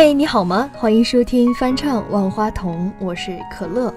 [0.00, 0.70] 嘿，你好吗？
[0.74, 3.92] 欢迎收听翻唱《万花筒》，我是可乐。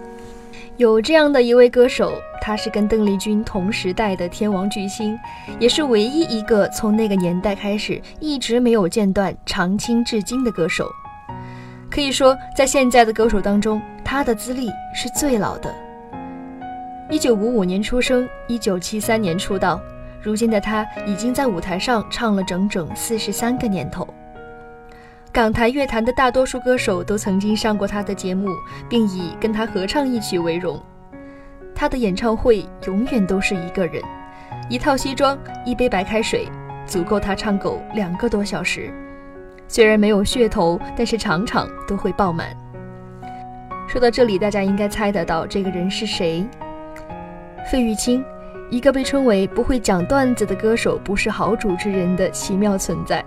[0.77, 5.15] 有这样的一位歌手，他是跟邓丽君同时代的天王巨星，
[5.59, 10.89] 也是唯一一个从那个年代开始一直没有间断、长青至今的歌手。
[11.87, 15.71] 可以说，在现在的歌手当中，他的资历是最老的。
[17.11, 19.79] 一九五五年出生，一九七三年出道，
[20.19, 24.07] 如今的他已经在舞台上唱了整整四十三个年头。
[25.33, 28.49] 港台乐坛的大多数歌手都曾经上过他的节目，
[28.89, 30.77] 并以跟他合唱一曲为荣。
[31.73, 34.03] 他的演唱会永远都是一个人，
[34.69, 36.49] 一套西装，一杯白开水，
[36.85, 38.93] 足够他唱够两个多小时。
[39.69, 42.49] 虽然没有噱头，但是场场都会爆满。
[43.87, 46.45] 说到这里，大家应该猜得到这个人是谁？
[47.71, 48.21] 费玉清，
[48.69, 53.23] 一个被称为不会讲段子的歌手，不是好主持人的奇妙存在。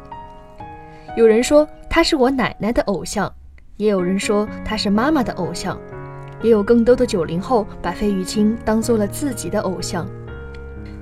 [1.17, 3.33] 有人说他是我奶奶的偶像，
[3.77, 5.79] 也有人说他是妈妈的偶像，
[6.43, 10.05] 也有更多的九零后把费玉清当做了自己的偶像。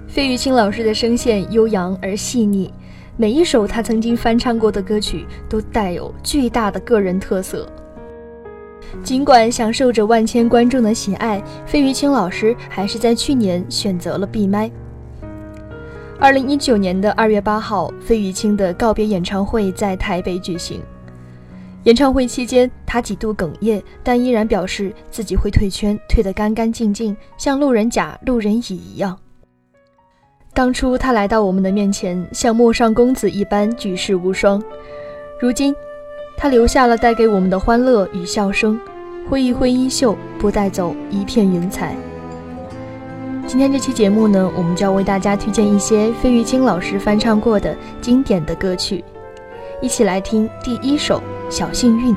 [0.07, 2.71] 费玉清老师的声线悠扬而细腻，
[3.17, 7.67] 每一首他曾经翻唱过的歌曲都带有巨大的个人特色。
[9.03, 14.71] 尽管享受着万千观众的喜爱，费玉清老师还是在去年选择了闭麦。
[16.23, 20.81] 二零一九年的二月八号，费玉清的告别演唱会在台北举行。
[21.83, 29.19] 演唱会期间，他几度哽咽，但依然表示自己会退圈，退得干干净净，像路人甲、路人乙一样。
[30.55, 34.63] 当初他来到我们的面前，像陌上公子一般举世无双。
[35.41, 35.75] 如今，
[36.37, 38.79] 他留下了带给我们的欢乐与笑声，
[39.29, 41.97] 挥一挥衣袖，不带走一片云彩。
[43.45, 49.05] 今天这期节目呢，我们就要为大家推荐一些费玉清老师翻唱过的经典的歌曲，
[49.83, 51.21] 一起来听第一首
[51.51, 52.15] 《小幸运》。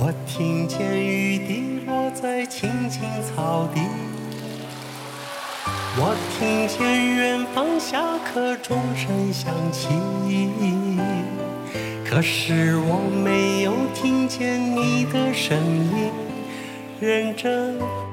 [0.00, 3.80] 我听见雨滴落在青青草地，
[5.96, 9.88] 我听见远方下课钟声响起，
[12.08, 16.10] 可是我没有听见你的声音，
[17.00, 17.78] 认真。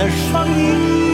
[0.00, 1.09] 的双翼。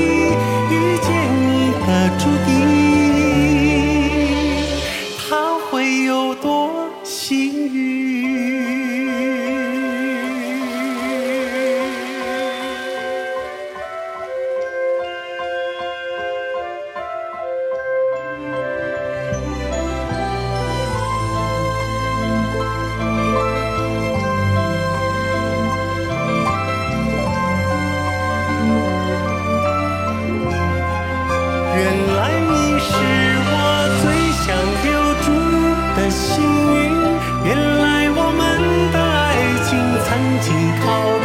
[40.46, 41.15] 惊涛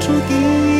[0.00, 0.75] 注定，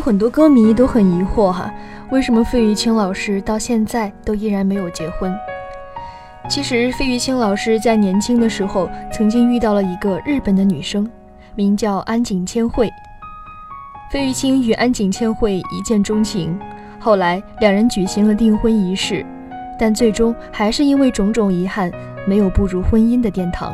[0.00, 1.70] 有很多歌迷都很疑惑哈，
[2.08, 5.30] 为什么费玉清老师到现在都依然没有结婚？
[6.48, 11.06] 其实费玉清老师在年轻的时候曾经遇到了一个日本的女生，
[11.54, 12.90] 名叫安井千惠。
[14.10, 16.58] 费玉清与安井千惠一见钟情，
[16.98, 19.22] 后来两人举行了订婚仪式，
[19.78, 21.92] 但最终还是因为种种遗憾，
[22.26, 23.70] 没有步入婚姻的殿堂。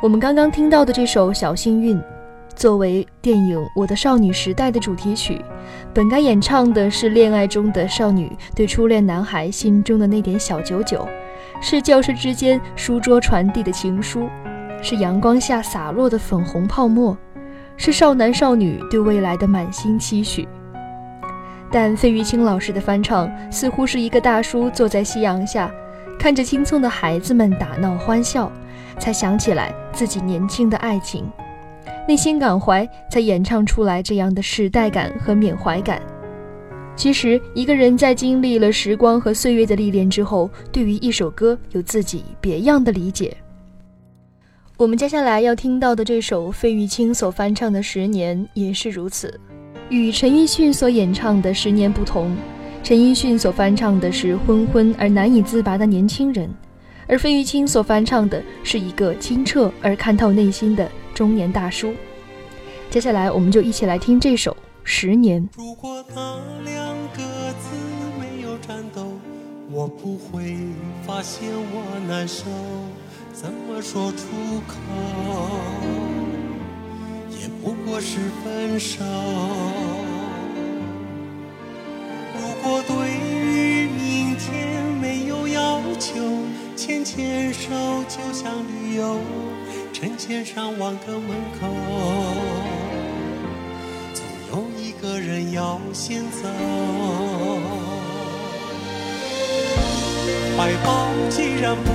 [0.00, 1.98] 我们刚刚听到的这首《小幸运》。
[2.54, 5.42] 作为电影《我的少女时代》的主题曲，
[5.92, 11.08] 本该演唱的是恋爱中的少女对初恋男孩心中的那点小九九，
[11.60, 14.28] 是教室之间书桌传递的情书，
[14.82, 17.16] 是阳光下洒落的粉红泡沫，
[17.76, 20.46] 是少男少女对未来的满心期许。
[21.70, 25.72] 但费玉清老师的翻唱，似乎是一个大叔坐在夕阳下，
[26.18, 28.52] 看着青葱的孩子们打闹欢笑，
[28.98, 31.24] 才想起来自己年轻的爱情。
[32.08, 36.02] 内心感怀，才演唱出来这样的时代感和缅怀感。
[36.96, 43.36] 其实，一个人在经历了时光和岁月的历练之后，对于一首歌有自己别样的理解。
[44.76, 49.38] 我们接下来要听到的这首费玉清所翻唱的《十年》也是如此。
[49.88, 52.34] 与陈奕迅所演唱的《十年》不同，
[52.82, 56.52] 陈奕迅所翻唱的是昏昏而难以自拔的年轻人，
[57.06, 60.90] 而费玉清所翻唱的是一个清澈而看透内心的。
[61.14, 61.94] 中年大叔，
[62.90, 65.42] 接下来我们就一起来听这首《十年》。
[65.56, 67.68] 如果那两个字
[68.18, 69.12] 没有颤抖，
[69.70, 70.56] 我不会
[71.06, 72.44] 发现我难受，
[73.32, 74.26] 怎么说出
[74.66, 74.74] 口，
[77.30, 79.04] 也不过是分手。
[82.34, 86.14] 如果对于明天没有要求，
[86.74, 87.70] 牵牵手
[88.08, 89.18] 就像旅游。
[90.02, 91.68] 成千上万个门口，
[94.12, 96.48] 总有一个人要先走。
[100.56, 101.88] 怀抱既然不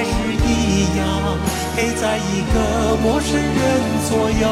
[0.00, 1.04] 还是一样
[1.76, 3.60] 陪在一个陌生人
[4.08, 4.48] 左右，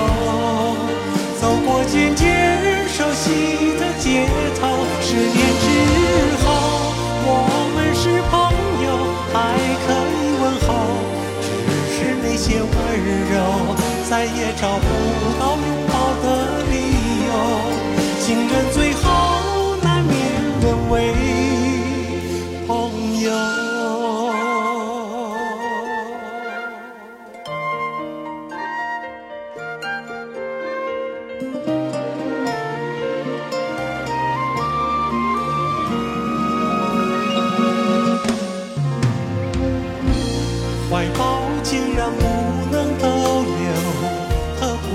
[1.41, 2.27] 走过渐渐
[2.87, 4.29] 熟悉的街
[4.61, 4.69] 头。
[5.01, 5.67] 十年之
[6.45, 6.47] 后，
[7.25, 7.33] 我
[7.75, 8.37] 们是朋
[8.85, 8.87] 友，
[9.33, 10.69] 还可以问候，
[11.41, 11.49] 只
[11.97, 12.69] 是那些温
[13.33, 13.33] 柔
[14.11, 14.85] 再也找不
[15.41, 15.57] 到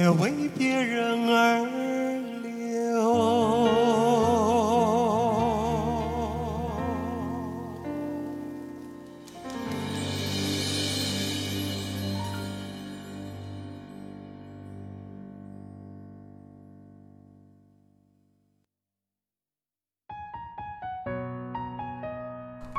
[0.00, 1.79] 也为别人而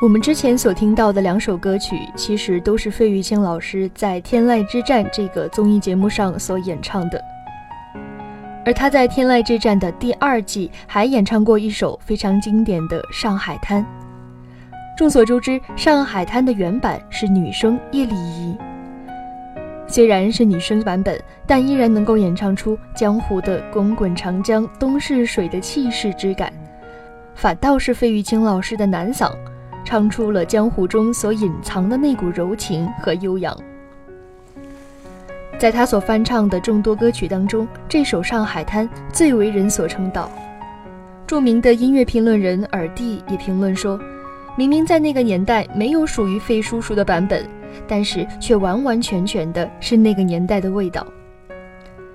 [0.02, 7.24] 我们之前所听到的两首歌曲，其实都是费玉清老师在《天籁之战》这个综艺节目上所演唱的。
[8.66, 13.84] 而他在《天籁之战》的第二季还演唱过一首非常经典的《上海滩》。
[14.98, 18.58] 众所周知，《上海滩》的原版是女生叶丽仪。
[19.86, 26.52] 虽然是女生版本，但依然能够演唱出江湖的滚滚长江东逝水的气势之感，
[27.36, 29.32] 反倒是费玉清老师的男嗓。
[29.84, 33.56] 唱出了江湖中所隐藏的那股柔情和悠扬。
[35.60, 40.32] 在他所翻唱的众多歌曲当中，这首《上海滩》最为人所称道。
[41.28, 44.00] 著名的音乐评论人尔弟也评论说
[44.58, 47.48] ：“明明在那个年代没有属于费叔叔的版本，
[47.88, 51.06] 但是却完完全全的是那个年代的味道。”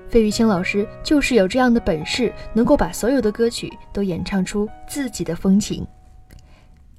[0.08, 5.86] 费玉清老师就是有这样的本事，能够把所有的歌曲都演唱出自己的风情。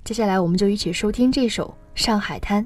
[0.07, 2.65] 接下来，我们就一起收听这首《上海滩》。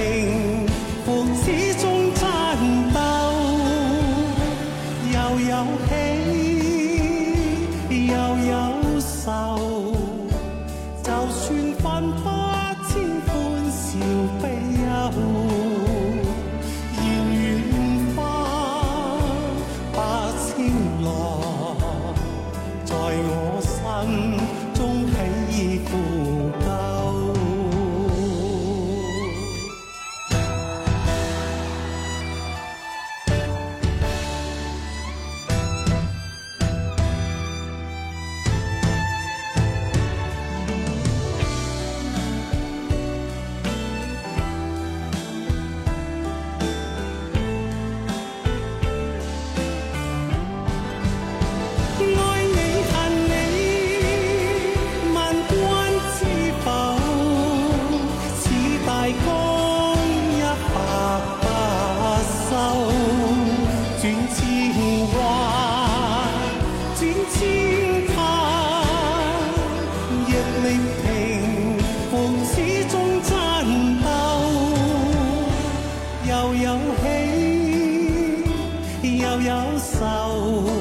[79.41, 80.80] e ao sal.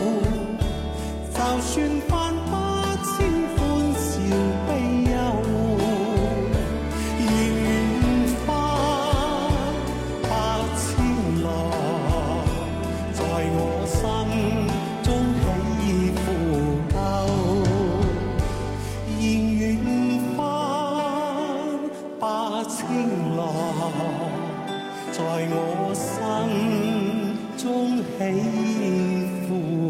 [28.21, 28.35] 佩
[29.49, 29.81] 服。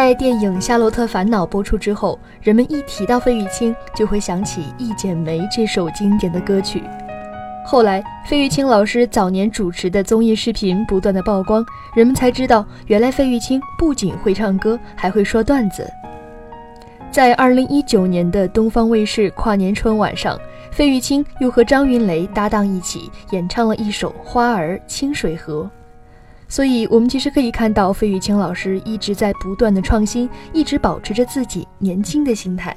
[0.00, 6.82] 在电影《夏洛特烦恼》播出之后，人们一提到费玉清，就会想起《一剪梅》这首经典的歌曲。
[7.66, 11.62] 后来，费玉清老师早年主持的综艺视频不断的曝光，
[11.94, 15.86] 人们才知道，原来费玉清不仅会唱歌，还会说段子。
[17.10, 20.40] 在二零一九年的东方卫视跨年春晚上，
[20.70, 25.70] 费玉清又和张云雷搭档一起演唱了一首《花儿清水河》。
[26.50, 32.76] 所以，我们其实可以看到，费玉清老师一直在不断的创新，一直保持着自己年轻的心态。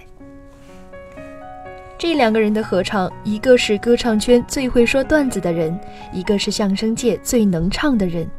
[1.97, 5.77] 这两个人的合唱，一个是歌唱圈最会说段子的人，
[6.13, 8.29] 一个是相声界最能唱的人，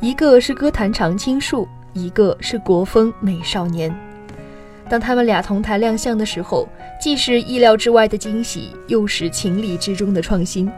[0.00, 3.94] 一个是歌坛常青树，一个是国风美少年。
[4.90, 6.68] 当他们俩同台亮相的时候，
[7.00, 10.70] 既是意料之外的惊喜，又是情理之中的创新。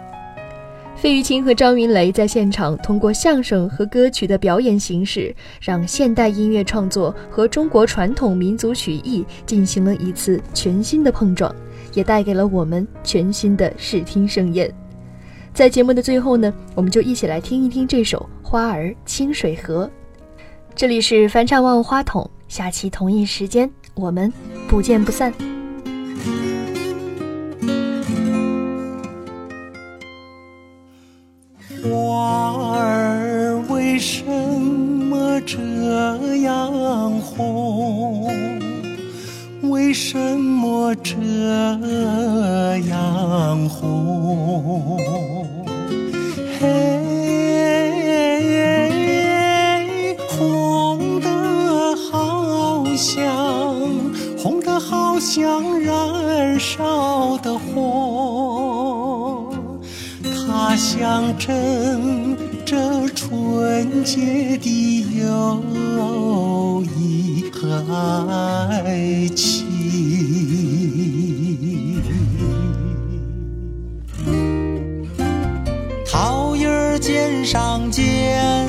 [0.96, 11.54] 费玉清和张云雷在现场通过相声和歌曲的表演形式，让现代音乐创作和中国传统民族曲艺进行了一次全新的碰撞，
[11.92, 14.72] 也带给了我们全新的视听盛宴。
[15.52, 19.86] 在节目的最后呢，我们就一起来听一听这首《花儿清水河》。
[20.74, 24.32] 这里是翻唱万花筒，下期同一时间我们
[24.66, 25.32] 不见不散。
[35.46, 38.26] 这样红？
[39.62, 41.14] 为什么这
[42.88, 44.98] 样红？
[46.58, 46.66] 嘿，
[50.28, 51.30] 红的
[52.10, 53.24] 好像，
[54.36, 59.48] 红的好像燃烧的火。
[60.48, 62.76] 它象征着
[63.14, 67.82] 纯洁的友谊和
[68.82, 69.66] 爱情。
[76.04, 78.68] 桃叶儿尖上尖，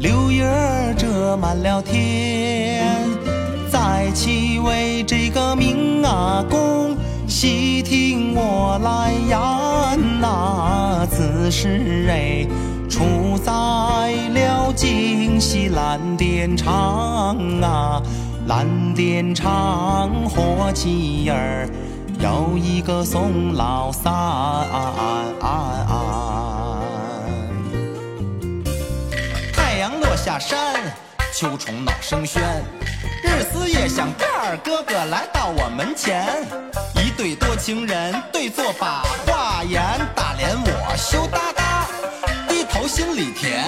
[0.00, 2.84] 柳叶儿遮满了天，
[3.70, 6.96] 在其为这个明阿公。
[7.26, 9.38] 细听我来言
[10.20, 12.46] 呐，此事哎，
[12.88, 18.02] 出在了京西蓝靛厂啊，
[18.46, 21.68] 蓝靛厂火器儿
[22.18, 24.12] 有一个宋老三。
[29.52, 30.74] 太阳落下山，
[31.32, 32.40] 秋虫闹声喧，
[33.22, 36.26] 日思夜想，二哥哥来到我门前。
[36.94, 39.82] 一对多情人对坐把话言，
[40.14, 41.52] 大脸我羞答
[42.78, 43.64] 桃，心里甜。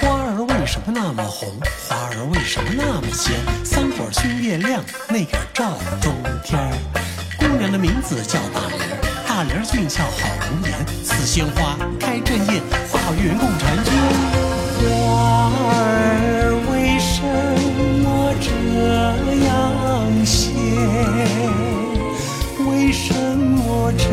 [0.00, 1.48] 花儿为什么那么红？
[1.88, 3.34] 花儿为什么那么鲜？
[3.64, 6.56] 三会儿熏月亮，那个照中天。
[7.38, 8.78] 姑娘的名字叫大莲，
[9.26, 10.72] 大莲俊俏好容颜。
[11.04, 13.92] 似鲜花开正艳，花好月圆共婵娟。
[14.78, 17.18] 花儿为什
[18.00, 18.46] 么这
[19.44, 20.54] 样鲜？
[22.64, 24.06] 为什么这